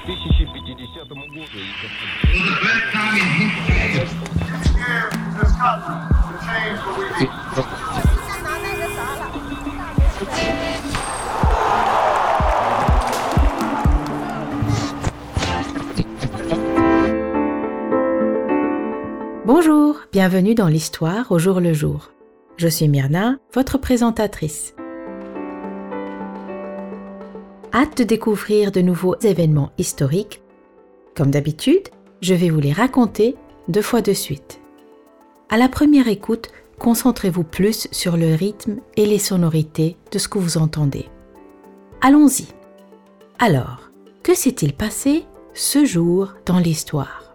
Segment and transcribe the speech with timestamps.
[0.00, 1.66] 2050 году.
[19.44, 22.10] Bonjour, bienvenue dans l'histoire au jour le jour.
[22.56, 24.74] Je suis Myrna, votre présentatrice.
[27.73, 30.41] Hâte de découvrir de nouveaux événements historiques.
[31.15, 31.87] Comme d'habitude,
[32.21, 33.35] je vais vous les raconter
[33.69, 34.59] deux fois de suite.
[35.49, 36.49] À la première écoute,
[36.79, 41.05] concentrez-vous plus sur le rythme et les sonorités de ce que vous entendez.
[42.01, 42.47] Allons-y.
[43.39, 43.89] Alors,
[44.21, 47.33] que s'est-il passé ce jour dans l'histoire?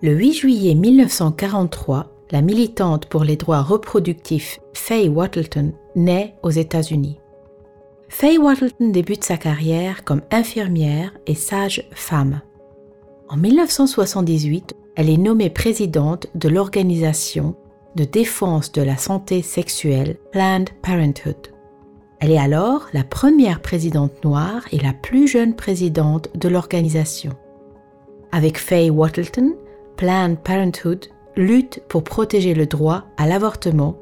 [0.00, 7.20] Le 8 juillet 1943, la militante pour les droits reproductifs Faye Wattleton naît aux États-Unis.
[8.08, 12.40] Faye Wattleton débute sa carrière comme infirmière et sage-femme.
[13.28, 17.54] En 1978, elle est nommée présidente de l'organisation
[17.94, 21.52] de défense de la santé sexuelle Planned Parenthood.
[22.18, 27.30] Elle est alors la première présidente noire et la plus jeune présidente de l'organisation.
[28.32, 29.54] Avec Faye Wattleton,
[29.96, 33.98] Planned Parenthood lutte pour protéger le droit à l'avortement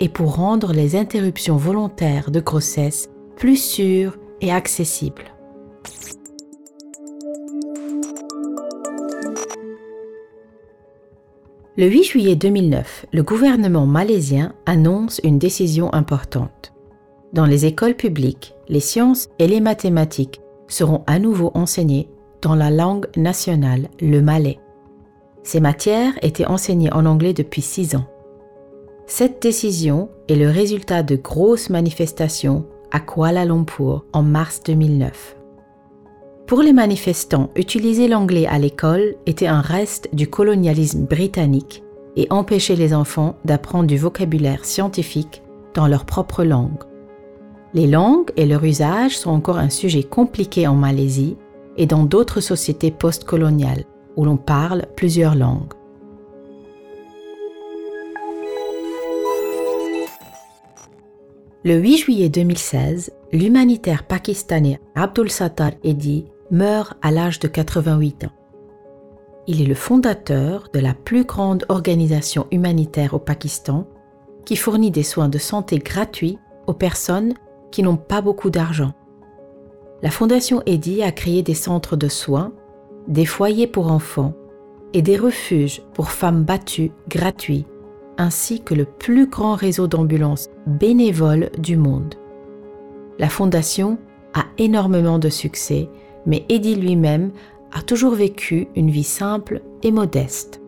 [0.00, 5.34] et pour rendre les interruptions volontaires de grossesse plus sûres et accessibles.
[11.76, 16.72] Le 8 juillet 2009, le gouvernement malaisien annonce une décision importante.
[17.32, 22.08] Dans les écoles publiques, les sciences et les mathématiques seront à nouveau enseignées
[22.42, 24.60] dans la langue nationale, le malais.
[25.44, 28.06] Ces matières étaient enseignées en anglais depuis six ans.
[29.06, 35.36] Cette décision est le résultat de grosses manifestations à Kuala Lumpur en mars 2009.
[36.46, 41.82] Pour les manifestants, utiliser l'anglais à l'école était un reste du colonialisme britannique
[42.16, 45.42] et empêchait les enfants d'apprendre du vocabulaire scientifique
[45.74, 46.84] dans leur propre langue.
[47.74, 51.36] Les langues et leur usage sont encore un sujet compliqué en Malaisie
[51.76, 53.84] et dans d'autres sociétés postcoloniales
[54.16, 55.72] où l'on parle plusieurs langues.
[61.64, 68.32] Le 8 juillet 2016, l'humanitaire pakistanais Abdul Sattar Edhi meurt à l'âge de 88 ans.
[69.46, 73.86] Il est le fondateur de la plus grande organisation humanitaire au Pakistan
[74.44, 77.34] qui fournit des soins de santé gratuits aux personnes
[77.70, 78.92] qui n'ont pas beaucoup d'argent.
[80.02, 82.52] La fondation Edhi a créé des centres de soins,
[83.08, 84.34] des foyers pour enfants
[84.92, 87.66] et des refuges pour femmes battues gratuits,
[88.18, 92.14] ainsi que le plus grand réseau d'ambulances bénévoles du monde.
[93.18, 93.98] La fondation
[94.34, 95.88] a énormément de succès
[96.26, 97.32] mais Eddie lui-même
[97.72, 100.60] a toujours vécu une vie simple et modeste.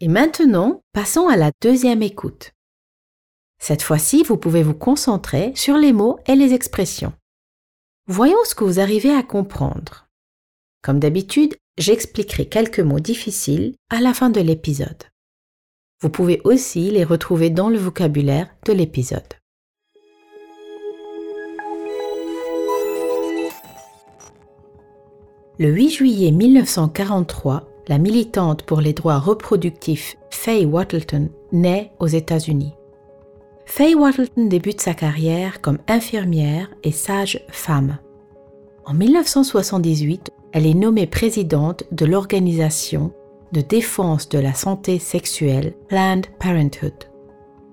[0.00, 2.52] Et maintenant, passons à la deuxième écoute.
[3.58, 7.12] Cette fois-ci, vous pouvez vous concentrer sur les mots et les expressions.
[8.06, 10.08] Voyons ce que vous arrivez à comprendre.
[10.82, 15.04] Comme d'habitude, j'expliquerai quelques mots difficiles à la fin de l'épisode.
[16.00, 19.34] Vous pouvez aussi les retrouver dans le vocabulaire de l'épisode.
[25.58, 32.77] Le 8 juillet 1943, la militante pour les droits reproductifs Faye Wattleton naît aux États-Unis.
[33.70, 37.98] Faye Wattleton débute sa carrière comme infirmière et sage-femme.
[38.86, 43.12] En 1978, elle est nommée présidente de l'organisation
[43.52, 46.94] de défense de la santé sexuelle Planned Parenthood.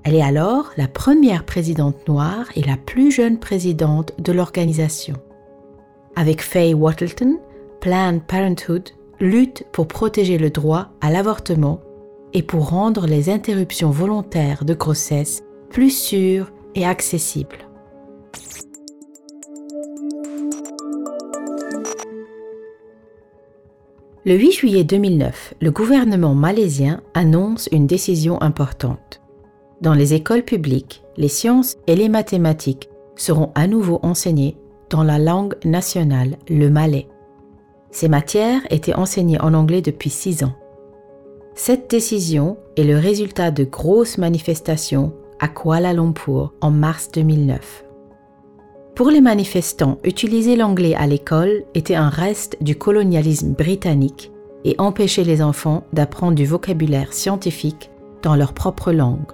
[0.03, 5.15] Elle est alors la première présidente noire et la plus jeune présidente de l'organisation.
[6.17, 7.39] Avec Faye Wattleton,
[7.79, 8.89] Planned Parenthood
[9.21, 11.79] lutte pour protéger le droit à l'avortement
[12.33, 17.65] et pour rendre les interruptions volontaires de grossesse plus sûres et accessibles.
[24.25, 29.21] Le 8 juillet 2009, le gouvernement malaisien annonce une décision importante.
[29.81, 34.57] Dans les écoles publiques, les sciences et les mathématiques seront à nouveau enseignées
[34.89, 37.07] dans la langue nationale, le malais.
[37.91, 40.55] Ces matières étaient enseignées en anglais depuis six ans.
[41.53, 47.85] Cette décision est le résultat de grosses manifestations à Kuala Lumpur en mars 2009.
[48.95, 54.31] Pour les manifestants, utiliser l'anglais à l'école était un reste du colonialisme britannique
[54.63, 57.91] et empêchait les enfants d'apprendre du vocabulaire scientifique
[58.23, 59.31] dans leur propre langue.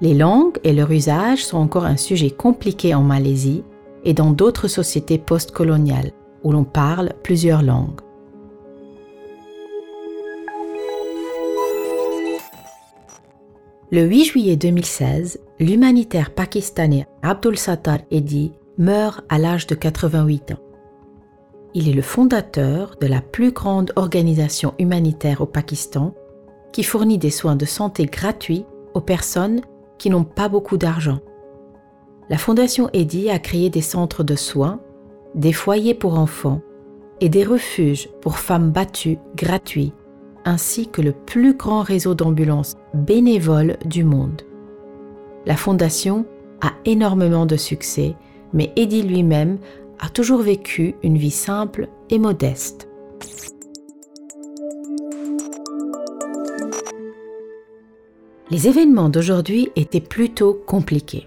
[0.00, 3.62] Les langues et leur usage sont encore un sujet compliqué en Malaisie
[4.04, 6.10] et dans d'autres sociétés postcoloniales
[6.42, 8.00] où l'on parle plusieurs langues.
[13.94, 20.58] Le 8 juillet 2016, l'humanitaire pakistanais Abdul Sattar Edhi meurt à l'âge de 88 ans.
[21.74, 26.12] Il est le fondateur de la plus grande organisation humanitaire au Pakistan
[26.72, 29.60] qui fournit des soins de santé gratuits aux personnes
[29.96, 31.20] qui n'ont pas beaucoup d'argent.
[32.28, 34.80] La Fondation Eddy a créé des centres de soins,
[35.36, 36.62] des foyers pour enfants
[37.20, 39.92] et des refuges pour femmes battues gratuits,
[40.44, 44.42] ainsi que le plus grand réseau d'ambulances bénévoles du monde.
[45.46, 46.26] La Fondation
[46.60, 48.14] a énormément de succès,
[48.52, 49.58] mais Eddy lui-même
[49.98, 52.88] a toujours vécu une vie simple et modeste.
[58.50, 61.26] Les événements d'aujourd'hui étaient plutôt compliqués.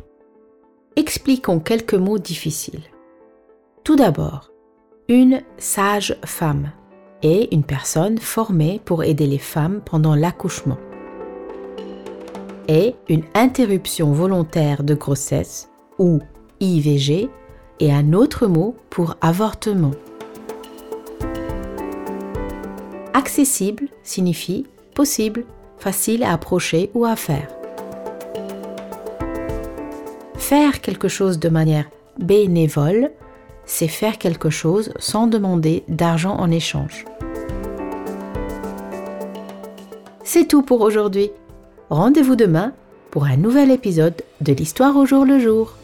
[0.96, 2.84] Expliquons quelques mots difficiles.
[3.84, 4.52] Tout d'abord,
[5.10, 6.72] une sage femme
[7.24, 10.78] est une personne formée pour aider les femmes pendant l'accouchement.
[12.68, 15.69] Et une interruption volontaire de grossesse
[16.00, 16.19] ou
[16.60, 17.30] IVG
[17.80, 19.92] est un autre mot pour avortement.
[23.14, 25.46] Accessible signifie possible
[25.78, 27.48] facile à approcher ou à faire.
[30.36, 33.12] Faire quelque chose de manière bénévole,
[33.68, 37.06] c'est faire quelque chose sans demander d'argent en échange.
[40.24, 41.30] C'est tout pour aujourd'hui.
[41.90, 42.74] Rendez-vous demain
[43.12, 45.77] pour un nouvel épisode de l'Histoire au jour le jour.